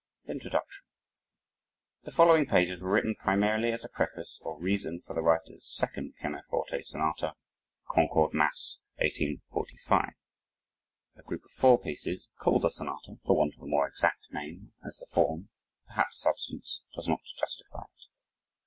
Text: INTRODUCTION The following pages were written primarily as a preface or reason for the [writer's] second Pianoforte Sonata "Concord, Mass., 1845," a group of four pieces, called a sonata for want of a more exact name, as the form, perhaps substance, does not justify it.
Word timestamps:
INTRODUCTION 0.25 0.83
The 2.05 2.11
following 2.11 2.47
pages 2.47 2.81
were 2.81 2.89
written 2.89 3.13
primarily 3.13 3.71
as 3.71 3.85
a 3.85 3.89
preface 3.89 4.39
or 4.41 4.59
reason 4.59 4.99
for 4.99 5.13
the 5.13 5.21
[writer's] 5.21 5.63
second 5.71 6.15
Pianoforte 6.19 6.81
Sonata 6.81 7.35
"Concord, 7.87 8.33
Mass., 8.33 8.79
1845," 8.97 10.13
a 11.17 11.21
group 11.21 11.45
of 11.45 11.51
four 11.51 11.79
pieces, 11.79 12.31
called 12.39 12.65
a 12.65 12.71
sonata 12.71 13.17
for 13.23 13.35
want 13.37 13.53
of 13.55 13.61
a 13.61 13.67
more 13.67 13.87
exact 13.87 14.25
name, 14.33 14.73
as 14.83 14.97
the 14.97 15.05
form, 15.05 15.49
perhaps 15.85 16.17
substance, 16.17 16.81
does 16.95 17.07
not 17.07 17.19
justify 17.37 17.83
it. 17.83 18.05